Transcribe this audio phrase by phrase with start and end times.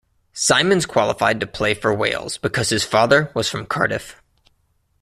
[0.33, 4.15] Symons qualified to play for Wales because his father was from Cardiff.